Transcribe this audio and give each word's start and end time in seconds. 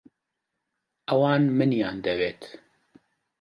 ئەوان 1.07 1.43
منیان 1.57 1.97
دەوێت. 2.05 2.41